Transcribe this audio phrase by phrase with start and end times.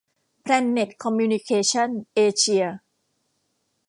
[0.41, 2.65] แพลนเน็ต คอมมิวนิเคชั่น เอเชีย